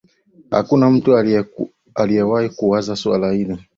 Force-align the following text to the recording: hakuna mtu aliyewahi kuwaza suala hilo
hakuna 0.49 0.89
mtu 0.89 1.17
aliyewahi 1.95 2.49
kuwaza 2.49 2.95
suala 2.95 3.31
hilo 3.31 3.57